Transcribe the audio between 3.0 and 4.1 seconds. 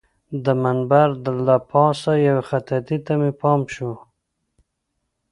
ته مې پام شو.